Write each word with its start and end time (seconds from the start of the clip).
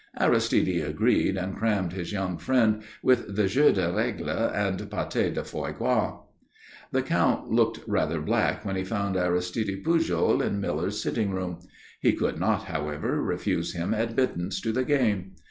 Aristide 0.19 0.81
agreed 0.83 1.37
and 1.37 1.55
crammed 1.55 1.93
his 1.93 2.11
young 2.11 2.39
friend 2.39 2.81
with 3.03 3.35
the 3.35 3.45
jeux 3.47 3.71
de 3.71 3.87
règle 3.91 4.29
and 4.51 4.79
pâté 4.89 5.31
de 5.31 5.43
foie 5.43 5.69
gras. 5.71 6.17
The 6.91 7.03
Count 7.03 7.51
looked 7.51 7.81
rather 7.85 8.19
black 8.19 8.65
when 8.65 8.75
he 8.77 8.83
found 8.83 9.15
Aristide 9.15 9.83
Pujol 9.83 10.41
in 10.41 10.59
Miller's 10.59 10.99
sitting 10.99 11.29
room. 11.29 11.59
He 11.99 12.13
could 12.13 12.39
not, 12.39 12.63
however, 12.63 13.21
refuse 13.21 13.73
him 13.75 13.93
admittance 13.93 14.59
to 14.61 14.71
the 14.71 14.85
game. 14.85 15.33